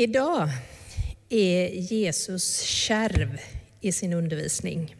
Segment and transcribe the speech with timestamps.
[0.00, 0.48] Idag
[1.28, 3.40] är Jesus kärv
[3.80, 4.96] i sin undervisning.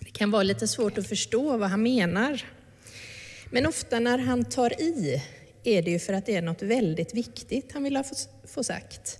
[0.00, 2.44] Det kan vara lite svårt att förstå vad han menar.
[3.50, 5.22] Men ofta när han tar i
[5.64, 8.04] är det ju för att det är något väldigt viktigt han vill ha
[8.44, 9.18] få sagt.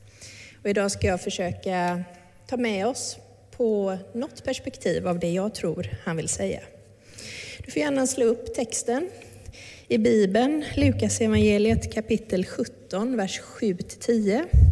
[0.63, 2.05] Och idag ska jag försöka
[2.47, 3.17] ta med oss
[3.51, 6.61] på något perspektiv av det jag tror han vill säga.
[7.59, 9.11] Du får gärna slå upp texten
[9.89, 14.66] i Bibeln, Lukas evangeliet kapitel 17, vers 7-10.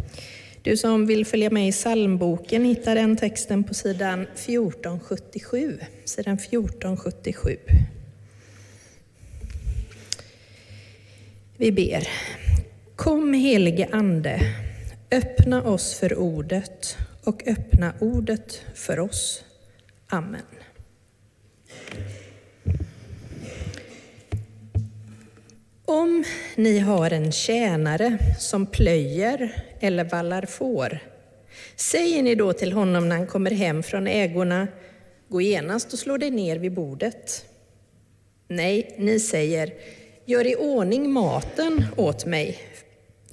[0.65, 5.79] Du som vill följa med i psalmboken hittar den texten på sidan 1477.
[6.05, 7.57] Sidan 1477.
[11.57, 12.07] Vi ber.
[12.95, 14.39] Kom helige Ande,
[15.11, 19.43] öppna oss för ordet och öppna ordet för oss.
[20.07, 20.41] Amen.
[25.87, 26.23] Om
[26.55, 30.99] ni har en tjänare som plöjer eller vallar får,
[31.75, 34.67] säger ni då till honom när han kommer hem från ägorna,
[35.27, 37.45] gå genast och slå dig ner vid bordet.
[38.47, 39.73] Nej, ni säger,
[40.25, 42.59] gör i ordning maten åt mig,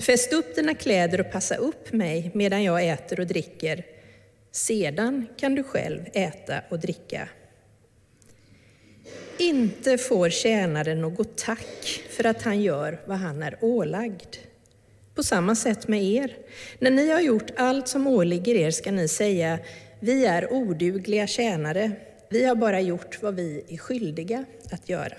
[0.00, 3.84] fäst upp dina kläder och passa upp mig medan jag äter och dricker.
[4.50, 7.28] Sedan kan du själv äta och dricka.
[9.42, 14.36] Inte får tjänaren något tack för att han gör vad han är ålagd.
[15.14, 16.36] På samma sätt med er.
[16.78, 19.58] När ni har gjort allt som åligger er ska ni säga,
[20.00, 21.92] vi är odugliga tjänare.
[22.28, 25.14] Vi har bara gjort vad vi är skyldiga att göra.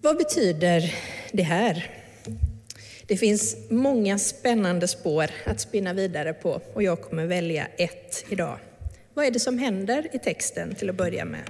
[0.00, 0.94] Vad betyder
[1.32, 1.90] det här?
[3.06, 8.58] Det finns många spännande spår att spinna vidare på och jag kommer välja ett idag.
[9.20, 11.40] Vad är det som händer i texten till att börja med?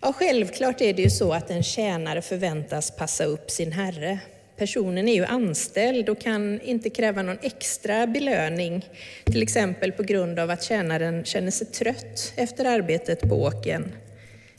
[0.00, 4.18] Ja, självklart är det ju så att en tjänare förväntas passa upp sin herre.
[4.56, 8.86] Personen är ju anställd och kan inte kräva någon extra belöning,
[9.24, 13.92] till exempel på grund av att tjänaren känner sig trött efter arbetet på åken.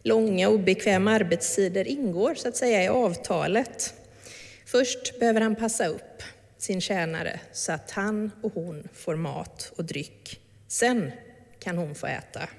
[0.03, 3.93] Långa obekväma arbetstider ingår så att säga i avtalet.
[4.65, 6.23] Först behöver han passa upp
[6.57, 10.39] sin tjänare så att han och hon får mat och dryck.
[10.67, 11.11] Sen
[11.63, 12.49] kan hon få äta.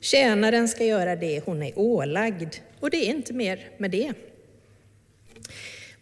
[0.00, 4.12] Tjänaren ska göra det hon är ålagd och det är inte mer med det.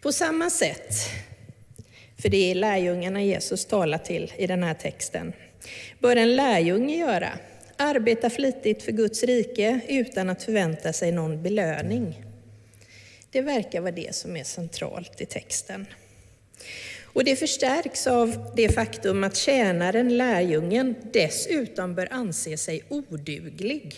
[0.01, 0.95] På samma sätt,
[2.23, 5.33] för det är lärjungarna Jesus talar till i den här texten,
[5.99, 7.39] bör en lärjunge göra.
[7.77, 12.25] Arbeta flitigt för Guds rike utan att förvänta sig någon belöning.
[13.31, 15.87] Det verkar vara det som är centralt i texten.
[17.15, 23.97] Och det förstärks av det faktum att tjänaren, lärjungen, dessutom bör anse sig oduglig.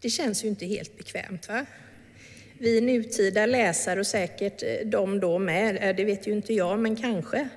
[0.00, 1.48] Det känns ju inte helt bekvämt.
[1.48, 1.66] va?
[2.58, 6.78] Vi nutida läsare och säkert eh, de då med, eh, det vet ju inte jag,
[6.78, 7.48] men kanske,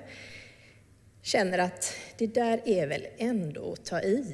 [1.22, 4.24] känner att det där är väl ändå att ta i.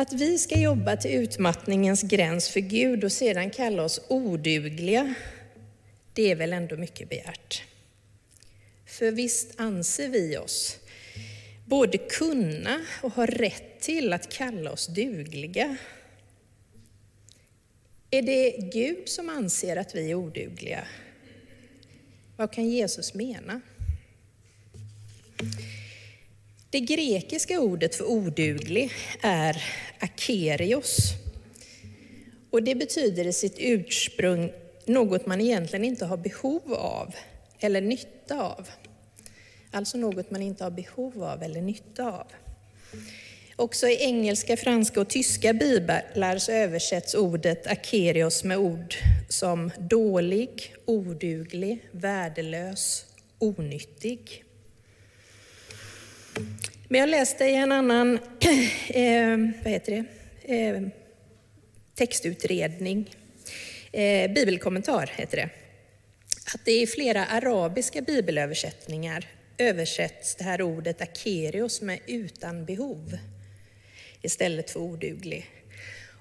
[0.00, 5.14] Att vi ska jobba till utmattningens gräns för Gud och sedan kalla oss odugliga,
[6.12, 7.62] det är väl ändå mycket begärt.
[8.86, 10.78] För visst anser vi oss
[11.66, 15.76] både kunna och ha rätt till att kalla oss dugliga.
[18.10, 20.84] Är det Gud som anser att vi är odugliga?
[22.36, 23.60] Vad kan Jesus mena?
[26.72, 28.92] Det grekiska ordet för oduglig
[29.22, 29.62] är
[29.98, 31.12] akerios.
[32.50, 34.52] Och det betyder i sitt ursprung
[34.86, 37.14] något man egentligen inte har behov av
[37.60, 38.68] eller nytta av.
[39.70, 42.26] Alltså något man inte har behov av eller nytta av.
[43.56, 48.94] Också i engelska, franska och tyska biblar så översätts ordet akerios med ord
[49.28, 53.06] som dålig, oduglig, värdelös,
[53.38, 54.44] onyttig.
[56.88, 58.18] Men jag läste i en annan
[58.88, 60.04] eh, vad heter det?
[60.54, 60.82] Eh,
[61.94, 63.14] textutredning,
[63.92, 65.50] eh, bibelkommentar heter det,
[66.54, 69.28] att det i flera arabiska bibelöversättningar
[69.58, 73.18] översätts det här ordet akerios med utan behov
[74.22, 75.46] istället för oduglig.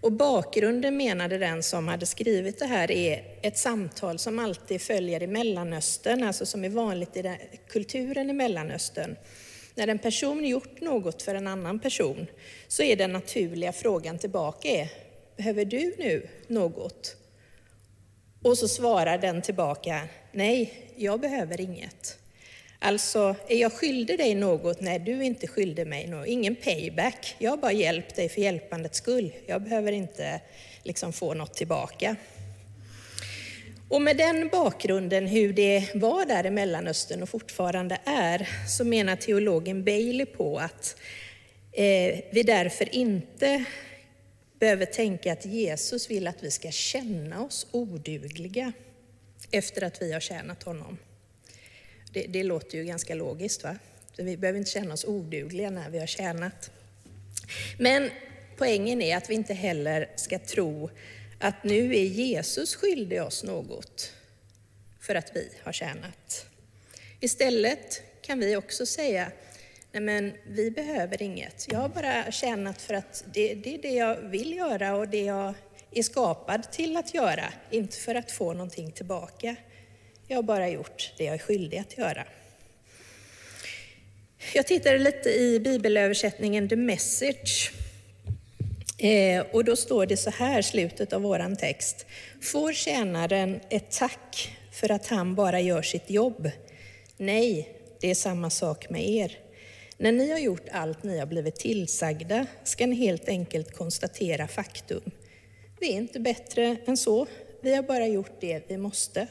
[0.02, 5.24] Och bakgrunden menade den som hade skrivit det här är ett samtal som alltid följer
[5.24, 7.38] i Mellanöstern, alltså som är vanligt i
[7.68, 9.16] kulturen i Mellanöstern.
[9.80, 12.28] När en person gjort något för en annan person
[12.68, 14.90] så är den naturliga frågan tillbaka är,
[15.38, 17.16] behöver du nu något?
[18.44, 22.18] Och så svarar den tillbaka, nej, jag behöver inget.
[22.80, 24.82] Alltså, är jag skyldig dig något?
[24.82, 26.28] Nej, du är inte skyldig mig något.
[26.28, 27.36] Ingen payback.
[27.38, 29.32] Jag har bara hjälpt dig för hjälpandets skull.
[29.46, 30.42] Jag behöver inte
[30.84, 32.16] liksom få något tillbaka.
[33.90, 39.16] Och med den bakgrunden, hur det var där i Mellanöstern och fortfarande är, så menar
[39.16, 40.96] teologen Bailey på att
[41.72, 43.66] eh, vi därför inte
[44.60, 48.74] behöver tänka att Jesus vill att vi ska känna oss odugliga
[49.52, 50.98] efter att vi har tjänat honom.
[52.14, 53.76] Det, det låter ju ganska logiskt, va?
[54.18, 56.72] Vi behöver inte känna oss odugliga när vi har tjänat.
[57.78, 58.10] Men
[58.58, 60.90] poängen är att vi inte heller ska tro
[61.40, 64.14] att nu är Jesus skyldig oss något
[65.00, 66.46] för att vi har tjänat.
[67.20, 69.32] Istället kan vi också säga,
[69.92, 71.68] nej men vi behöver inget.
[71.72, 75.24] Jag har bara tjänat för att det, det är det jag vill göra och det
[75.24, 75.54] jag
[75.92, 79.56] är skapad till att göra, inte för att få någonting tillbaka.
[80.28, 82.26] Jag har bara gjort det jag är skyldig att göra.
[84.54, 87.72] Jag tittade lite i bibelöversättningen The Message.
[89.02, 92.06] Eh, och då står det så här, slutet av våran text.
[92.42, 96.52] Får tjänaren ett tack för att han bara gör sitt jobb?
[97.18, 97.70] Nej,
[98.00, 99.38] det är samma sak med er.
[99.98, 105.12] När ni har gjort allt ni har blivit tillsagda ska ni helt enkelt konstatera faktum.
[105.80, 107.28] Vi är inte bättre än så.
[107.62, 109.28] Vi har bara gjort det vi måste.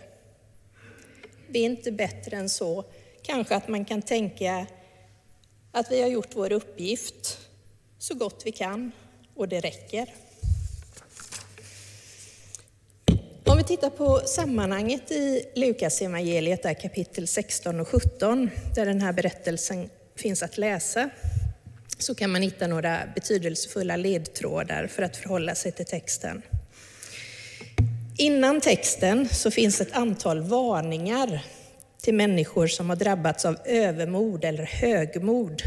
[1.48, 2.84] Vi är inte bättre än så.
[3.22, 4.66] Kanske att man kan tänka
[5.72, 7.38] att vi har gjort vår uppgift
[7.98, 8.92] så gott vi kan
[9.38, 10.08] och det räcker.
[13.44, 19.00] Om vi tittar på sammanhanget i Lukas evangeliet där kapitel 16 och 17, där den
[19.00, 21.10] här berättelsen finns att läsa,
[21.98, 26.42] så kan man hitta några betydelsefulla ledtrådar för att förhålla sig till texten.
[28.18, 31.44] Innan texten så finns ett antal varningar
[32.02, 35.62] till människor som har drabbats av övermod eller högmod.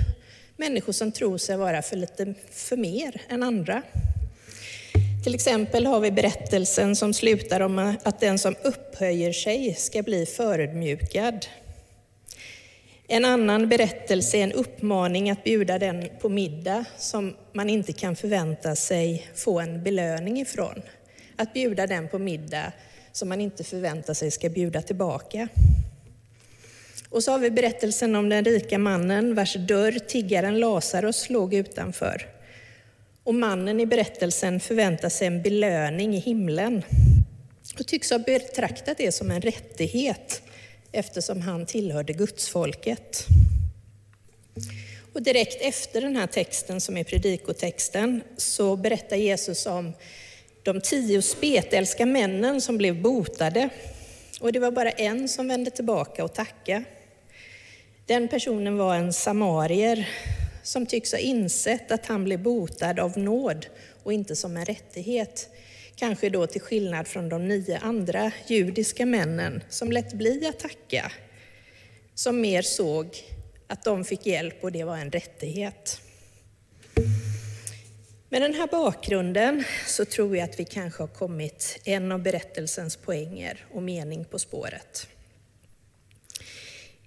[0.61, 3.81] Människor som tror sig vara för lite för mer än andra.
[5.23, 10.25] Till exempel har vi berättelsen som slutar om att den som upphöjer sig ska bli
[10.25, 11.45] förödmjukad.
[13.07, 18.15] En annan berättelse är en uppmaning att bjuda den på middag som man inte kan
[18.15, 20.81] förvänta sig få en belöning ifrån
[21.35, 22.73] att bjuda den på middag
[23.11, 25.47] som man inte förväntar sig ska bjuda tillbaka.
[27.11, 32.27] Och så har vi berättelsen om den rika mannen vars dörr tiggaren Lazarus låg utanför.
[33.23, 36.83] Och mannen i berättelsen förväntar sig en belöning i himlen
[37.79, 40.41] och tycks ha betraktat det som en rättighet
[40.91, 43.25] eftersom han tillhörde gudsfolket.
[45.13, 49.93] Och direkt efter den här texten som är predikotexten så berättar Jesus om
[50.63, 53.69] de tio spetälska männen som blev botade.
[54.39, 56.83] Och det var bara en som vände tillbaka och tackade.
[58.11, 60.09] Den personen var en samarier
[60.63, 63.65] som tycks ha insett att han blev botad av nåd
[64.03, 65.49] och inte som en rättighet.
[65.95, 71.11] Kanske då till skillnad från de nio andra judiska männen som lät bli att tacka.
[72.15, 73.07] Som mer såg
[73.67, 76.01] att de fick hjälp och det var en rättighet.
[78.29, 82.95] Med den här bakgrunden så tror jag att vi kanske har kommit en av berättelsens
[82.95, 85.07] poänger och mening på spåret.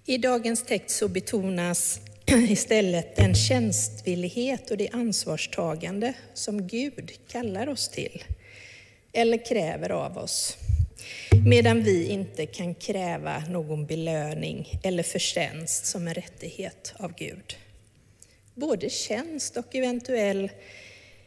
[0.07, 1.99] I dagens text så betonas
[2.49, 8.23] istället den tjänstvillighet och det ansvarstagande som Gud kallar oss till,
[9.13, 10.57] eller kräver av oss.
[11.45, 17.57] Medan vi inte kan kräva någon belöning eller förtjänst som en rättighet av Gud.
[18.53, 20.49] Både tjänst och eventuell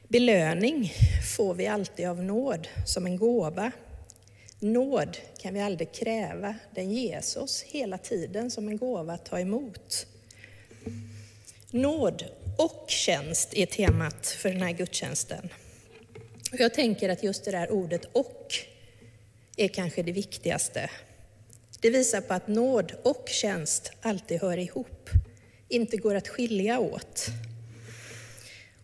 [0.09, 0.93] Belöning
[1.37, 3.73] får vi alltid av nåd, som en gåva.
[4.61, 9.41] Nåd kan vi aldrig kräva, den ges oss hela tiden som en gåva att ta
[9.41, 10.07] emot.
[11.71, 12.25] Nåd
[12.59, 15.49] och tjänst är temat för den här gudstjänsten.
[16.53, 18.55] Jag tänker att just det där ordet och
[19.57, 20.91] är kanske det viktigaste.
[21.81, 25.11] Det visar på att nåd och tjänst alltid hör ihop,
[25.69, 27.27] inte går att skilja åt.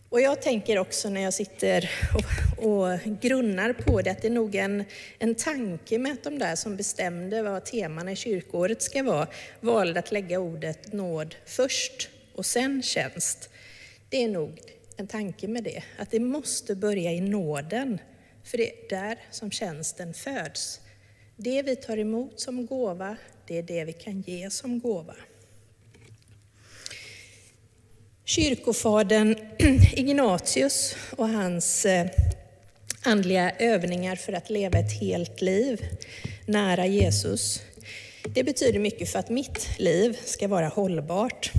[0.09, 4.31] Och jag tänker också när jag sitter och, och grunnar på det, att det är
[4.31, 4.83] nog en,
[5.19, 9.27] en tanke med att de där som bestämde vad temana i kyrkåret ska vara,
[9.59, 13.49] valde att lägga ordet nåd först och sen tjänst.
[14.09, 14.59] Det är nog
[14.97, 17.99] en tanke med det, att det måste börja i nåden,
[18.43, 20.81] för det är där som tjänsten föds.
[21.35, 25.15] Det vi tar emot som gåva, det är det vi kan ge som gåva.
[28.27, 29.35] Kyrkofadern
[29.93, 32.07] Ignatius och hans eh,
[33.03, 35.85] andliga övningar för att leva ett helt liv
[36.45, 37.61] nära Jesus
[38.23, 41.51] Det betyder mycket för att mitt liv ska vara hållbart.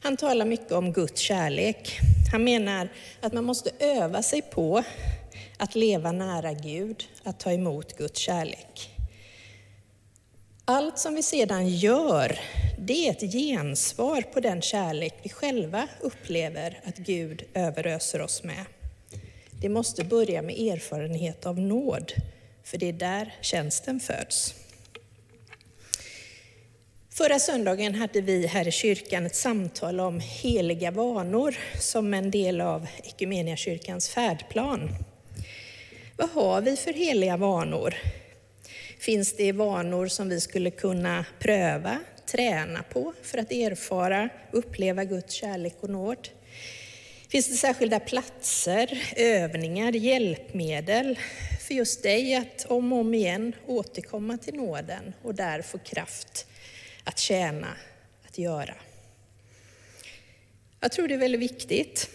[0.00, 1.98] Han talar mycket om Guds kärlek.
[2.32, 2.88] Han menar
[3.20, 4.82] att man måste öva sig på
[5.56, 8.93] att leva nära Gud, att ta emot Guds kärlek.
[10.66, 12.38] Allt som vi sedan gör,
[12.78, 18.64] det är ett gensvar på den kärlek vi själva upplever att Gud överöser oss med.
[19.60, 22.12] Det måste börja med erfarenhet av nåd,
[22.62, 24.54] för det är där tjänsten föds.
[27.10, 32.60] Förra söndagen hade vi här i kyrkan ett samtal om heliga vanor som en del
[32.60, 32.86] av
[33.56, 34.88] kyrkans färdplan.
[36.16, 37.94] Vad har vi för heliga vanor?
[39.04, 45.04] Finns det vanor som vi skulle kunna pröva, träna på för att erfara och uppleva
[45.04, 46.28] Guds kärlek och nåd?
[47.28, 51.18] Finns det särskilda platser, övningar, hjälpmedel
[51.66, 56.46] för just dig att om och om igen återkomma till nåden och där få kraft
[57.04, 57.76] att tjäna,
[58.28, 58.74] att göra?
[60.80, 62.10] Jag tror det är väldigt viktigt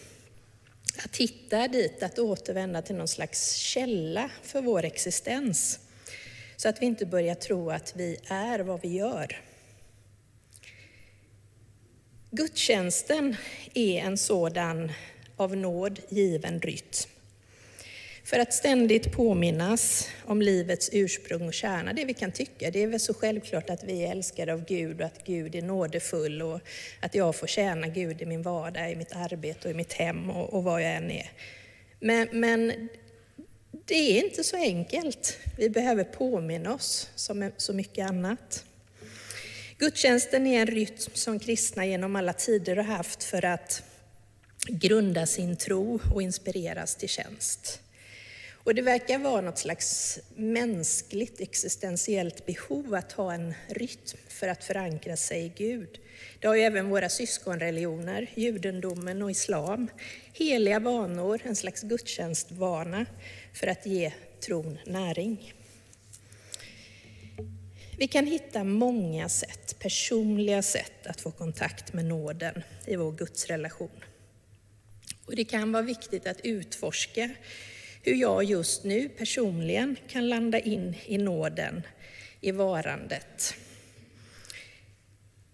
[1.06, 5.80] att hitta dit, att återvända till någon slags källa för vår existens.
[6.62, 9.42] Så att vi inte börjar tro att vi är vad vi gör.
[12.32, 13.36] Gudstjänsten
[13.74, 14.92] är en sådan
[15.36, 17.10] av nåd given rytm.
[18.24, 22.72] För att ständigt påminnas om livets ursprung och kärna, det vi kan tycka.
[22.72, 25.62] Det är väl så självklart att vi är älskade av Gud och att Gud är
[25.62, 26.60] nådefull och
[27.00, 30.30] att jag får tjäna Gud i min vardag, i mitt arbete och i mitt hem
[30.30, 31.32] och, och var jag än är.
[32.00, 32.90] Men, men
[33.90, 35.38] det är inte så enkelt.
[35.58, 38.66] Vi behöver påminna oss som så mycket annat.
[39.78, 43.84] Gudstjänsten är en rytm som kristna genom alla tider har haft för att
[44.68, 47.82] grunda sin tro och inspireras till tjänst.
[48.64, 54.64] Och det verkar vara något slags mänskligt existentiellt behov att ha en rytm för att
[54.64, 56.00] förankra sig i Gud.
[56.40, 59.88] Det har ju även våra syskonreligioner, judendomen och islam.
[60.34, 63.06] Heliga vanor, en slags gudstjänstvana
[63.54, 65.54] för att ge tron näring.
[67.98, 74.04] Vi kan hitta många sätt, personliga sätt att få kontakt med nåden i vår gudsrelation.
[75.26, 77.30] Och det kan vara viktigt att utforska
[78.04, 81.82] hur jag just nu personligen kan landa in i nåden,
[82.42, 83.56] i varandet.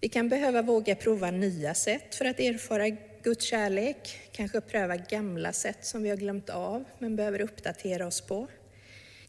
[0.02, 2.88] Vi kan behöva våga prova nya sätt för att erfara
[3.25, 8.22] Guds kärlek, kanske pröva gamla sätt som vi har glömt av men behöver uppdatera oss
[8.22, 8.48] på.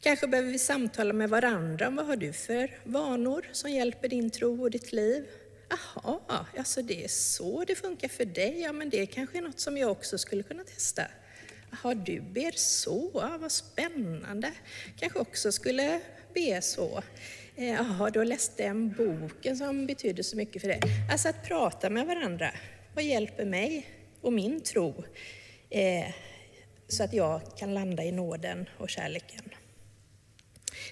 [0.00, 4.30] Kanske behöver vi samtala med varandra om vad har du för vanor som hjälper din
[4.30, 5.26] tro och ditt liv?
[5.68, 9.60] Jaha, alltså det är så det funkar för dig, ja men det kanske är något
[9.60, 11.02] som jag också skulle kunna testa.
[11.70, 14.52] Jaha, du ber så, ja, vad spännande.
[14.98, 16.00] Kanske också skulle
[16.34, 17.02] be så.
[17.56, 20.80] Eh, jaha, du har läst den boken som betyder så mycket för dig.
[21.12, 22.50] Alltså att prata med varandra,
[22.96, 23.86] vad hjälper mig
[24.20, 25.04] och min tro?
[25.70, 26.04] Eh,
[26.88, 29.42] så att jag kan landa i nåden och kärleken.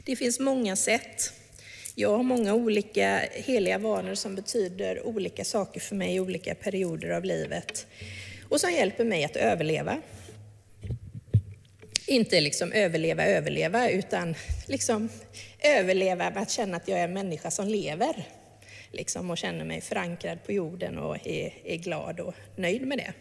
[0.05, 1.33] Det finns många sätt.
[1.95, 7.11] Jag har många olika heliga vanor som betyder olika saker för mig i olika perioder
[7.11, 7.87] av livet
[8.49, 10.01] och som hjälper mig att överleva.
[12.07, 14.35] Inte liksom överleva, överleva, utan
[14.67, 15.09] liksom
[15.61, 18.25] överleva med att känna att jag är en människa som lever.
[18.95, 23.13] Liksom, och känner mig förankrad på jorden och är, är glad och nöjd med det.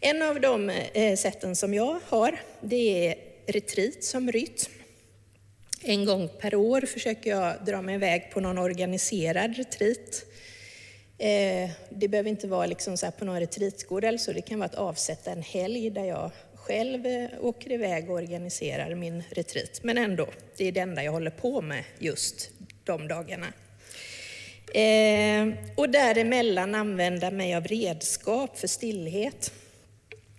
[0.00, 3.14] En av de eh, sätten som jag har, det är
[3.46, 4.72] retreat som rytm.
[5.82, 10.24] En gång per år försöker jag dra mig iväg på någon organiserad retreat.
[11.18, 14.66] Eh, det behöver inte vara liksom så på någon retreatgård eller så, det kan vara
[14.66, 19.80] att avsätta en helg där jag själv eh, åker iväg och organiserar min retreat.
[19.82, 22.50] Men ändå, det är det enda jag håller på med just
[22.84, 23.46] de dagarna.
[24.74, 29.52] Eh, och däremellan använda mig av redskap för stillhet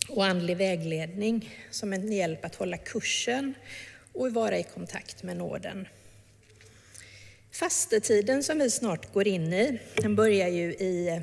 [0.10, 3.54] och andlig vägledning som en hjälp att hålla kursen
[4.14, 5.88] och vara i kontakt med nåden.
[7.52, 11.22] Fastetiden som vi snart går in i, den börjar ju i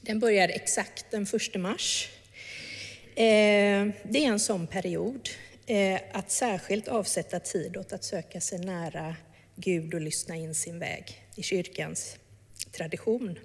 [0.00, 2.08] den börjar exakt den 1 mars
[3.14, 5.28] Eh, det är en sån period,
[5.66, 9.16] eh, att särskilt avsätta tid åt att söka sig nära
[9.56, 12.16] Gud och lyssna in sin väg i kyrkans
[12.72, 13.38] tradition.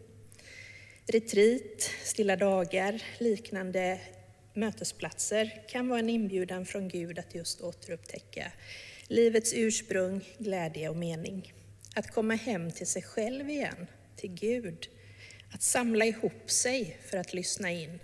[1.06, 4.00] Retreat, stilla dagar, liknande
[4.54, 8.52] mötesplatser kan vara en inbjudan från Gud att just återupptäcka
[9.08, 11.54] livets ursprung, glädje och mening.
[11.96, 14.88] Att komma hem till sig själv igen, till Gud.
[15.54, 18.00] Att samla ihop sig för att lyssna in.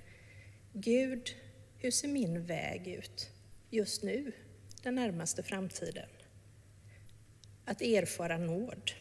[0.73, 1.35] Gud,
[1.77, 3.29] hur ser min väg ut
[3.69, 4.31] just nu,
[4.83, 6.09] den närmaste framtiden?
[7.65, 8.91] Att erfara nåd.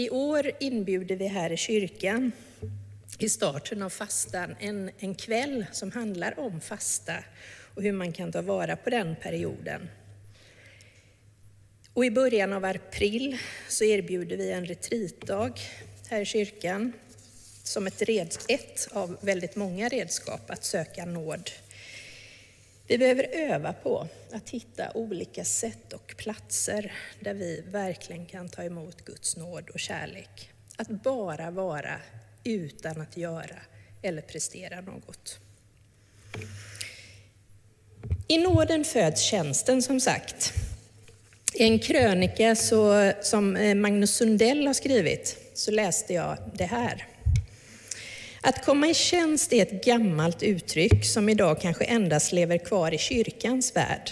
[0.00, 2.32] I år inbjuder vi här i kyrkan
[3.18, 7.24] i starten av fastan en, en kväll som handlar om fasta
[7.74, 9.88] och hur man kan ta vara på den perioden.
[11.92, 13.38] Och I början av april
[13.68, 15.60] så erbjuder vi en retreatdag
[16.08, 16.92] här i kyrkan
[17.62, 21.50] som ett, red, ett av väldigt många redskap att söka nåd.
[22.90, 28.62] Vi behöver öva på att hitta olika sätt och platser där vi verkligen kan ta
[28.62, 30.50] emot Guds nåd och kärlek.
[30.76, 32.00] Att bara vara
[32.44, 33.56] utan att göra
[34.02, 35.38] eller prestera något.
[38.28, 40.52] I nåden föds tjänsten som sagt.
[41.54, 47.06] I en krönika så, som eh, Magnus Sundell har skrivit så läste jag det här.
[48.42, 52.98] Att komma i tjänst är ett gammalt uttryck som idag kanske endast lever kvar i
[52.98, 54.10] kyrkans värld.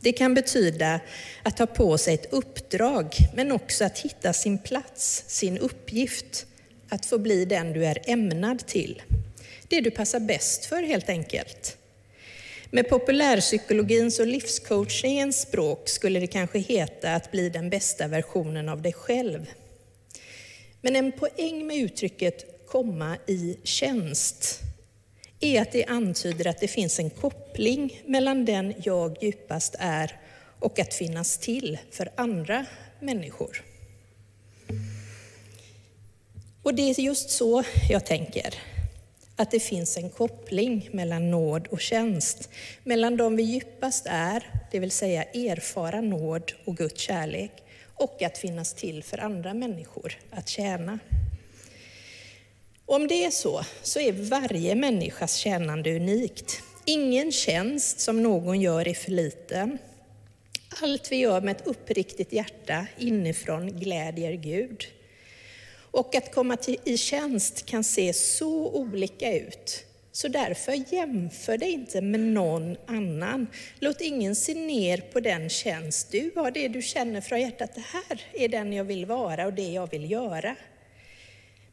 [0.00, 1.00] Det kan betyda
[1.42, 6.46] att ta på sig ett uppdrag, men också att hitta sin plats, sin uppgift,
[6.88, 9.02] att få bli den du är ämnad till.
[9.68, 11.76] Det du passar bäst för helt enkelt.
[12.70, 18.82] Med populärpsykologins och livscoachningens språk skulle det kanske heta att bli den bästa versionen av
[18.82, 19.46] dig själv.
[20.80, 24.60] Men en poäng med uttrycket komma i tjänst
[25.40, 30.20] är att det antyder att det finns en koppling mellan den jag djupast är
[30.58, 32.66] och att finnas till för andra
[33.00, 33.62] människor.
[36.62, 38.54] Och det är just så jag tänker,
[39.36, 42.50] att det finns en koppling mellan nåd och tjänst,
[42.84, 47.52] mellan de vi djupast är, det vill säga erfara nåd och Guds kärlek,
[47.94, 50.98] och att finnas till för andra människor, att tjäna.
[52.88, 56.62] Om det är så, så är varje människas tjänande unikt.
[56.84, 59.78] Ingen tjänst som någon gör är för liten.
[60.82, 64.84] Allt vi gör med ett uppriktigt hjärta inifrån glädjer Gud.
[65.90, 69.84] Och att komma till, i tjänst kan se så olika ut.
[70.12, 73.46] Så därför jämför dig inte med någon annan.
[73.80, 77.74] Låt ingen se ner på den tjänst du har, det du känner från hjärtat.
[77.74, 80.56] Det här är den jag vill vara och det jag vill göra.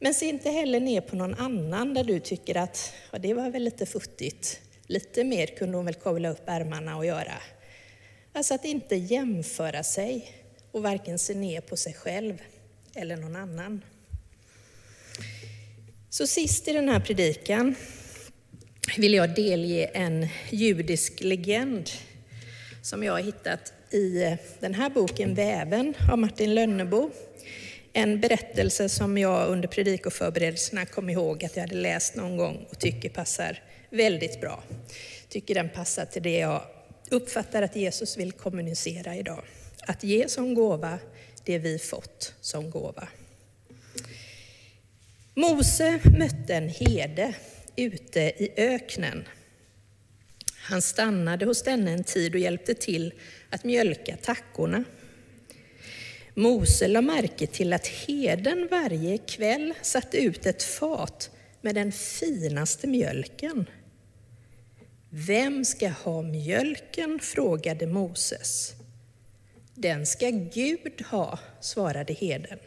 [0.04, 3.50] Men se inte heller ner på någon annan där du tycker att ja, det var
[3.50, 4.60] väl lite futtigt.
[4.88, 7.34] Lite mer kunde hon väl kavla upp ärmarna och göra.
[8.34, 10.32] Alltså att inte jämföra sig
[10.72, 12.42] och varken se ner på sig själv
[12.96, 13.82] eller någon annan.
[16.10, 17.76] Så sist i den här predikan
[18.98, 21.90] vill jag delge en judisk legend
[22.82, 27.12] som jag har hittat i den här boken Väven av Martin Lönnebo.
[27.94, 32.80] En berättelse som jag under predikoförberedelserna kom ihåg att jag hade läst någon gång och
[32.80, 34.64] tycker passar väldigt bra.
[35.30, 36.62] Tycker den passar till det jag
[37.12, 39.44] uppfattar att Jesus vill kommunicera idag.
[39.80, 41.00] Att ge som gåva
[41.44, 43.08] det vi fått som gåva.
[45.34, 47.36] Mose mötte en herde
[47.76, 49.28] ute i öknen.
[50.56, 53.14] Han stannade hos denne en tid och hjälpte till
[53.50, 54.84] att mjölka tackorna.
[56.36, 61.30] Mose la märke till att heden varje kväll satte ut ett fat
[61.62, 63.66] med den finaste mjölken.
[65.10, 67.20] Vem ska ha mjölken?
[67.20, 68.74] frågade Moses.
[69.76, 72.60] Den ska Gud ha, svarade heden.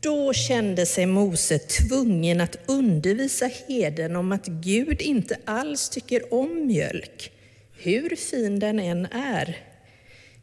[0.00, 6.66] Då kände sig Mose tvungen att undervisa heden om att Gud inte alls tycker om
[6.66, 7.32] mjölk,
[7.72, 9.73] hur fin den än är.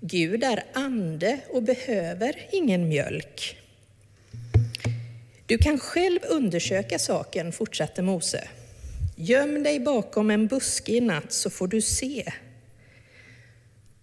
[0.04, 3.58] Gud är ande och behöver ingen mjölk.
[5.46, 8.48] Du kan själv undersöka saken, fortsatte Mose.
[9.16, 12.34] Göm dig bakom en buske i natt så får du se.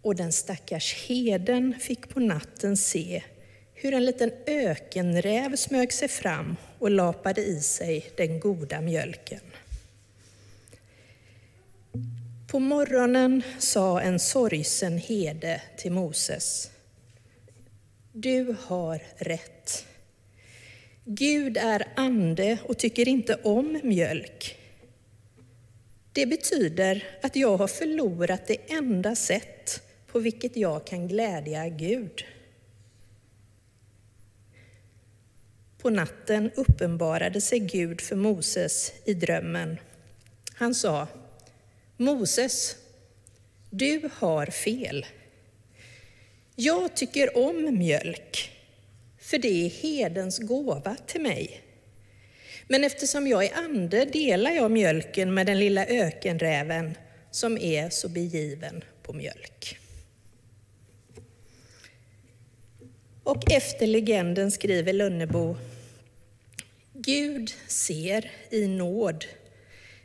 [0.02, 3.22] Och den stackars heden fick på natten se
[3.74, 9.40] hur en liten ökenräv smög sig fram och lapade i sig den goda mjölken.
[12.50, 16.70] På morgonen sa en sorgsen herde till Moses.
[18.12, 19.86] Du har rätt.
[21.04, 24.56] Gud är ande och tycker inte om mjölk.
[26.12, 32.24] Det betyder att jag har förlorat det enda sätt på vilket jag kan glädja Gud.
[35.78, 39.78] På natten uppenbarade sig Gud för Moses i drömmen.
[40.54, 41.08] Han sa,
[42.00, 42.76] Moses,
[43.70, 45.06] du har fel.
[46.54, 48.50] Jag tycker om mjölk,
[49.18, 51.60] för det är hedens gåva till mig.
[52.66, 56.94] Men eftersom jag är ande delar jag mjölken med den lilla ökenräven
[57.30, 59.78] som är så begiven på mjölk.
[63.22, 65.56] Och efter legenden skriver Lönnebo
[66.92, 69.24] Gud ser i nåd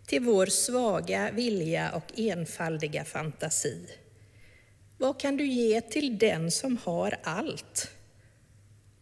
[0.05, 3.87] till vår svaga vilja och enfaldiga fantasi.
[4.97, 7.91] Vad kan du ge till den som har allt?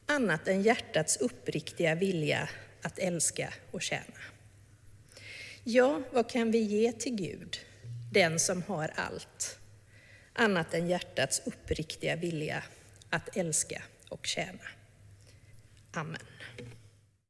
[0.05, 2.49] Annat än hjärtats uppriktiga vilja
[2.81, 4.21] att älska och tjäna.
[5.63, 7.57] Ja, vad kan vi ge till Gud,
[8.11, 9.59] den som har allt?
[10.33, 12.63] Annat än hjärtats uppriktiga vilja
[13.09, 14.63] att älska och tjäna.
[15.91, 16.21] Amen.